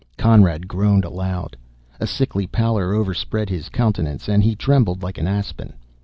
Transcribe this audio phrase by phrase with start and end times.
[0.17, 1.55] '"Conrad groaned aloud.
[1.99, 5.73] A sickly pallor overspread his countenance, and he trembled like an aspen.